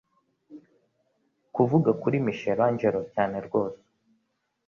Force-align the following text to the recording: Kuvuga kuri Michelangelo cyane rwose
Kuvuga 1.53 1.89
kuri 2.01 2.17
Michelangelo 2.27 2.99
cyane 3.13 3.35
rwose 3.47 3.83